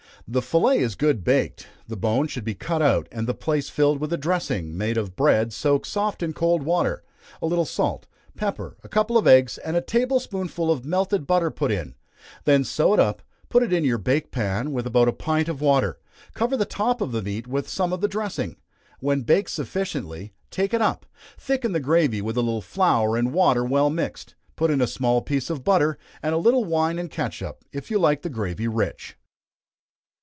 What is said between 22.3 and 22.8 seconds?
a little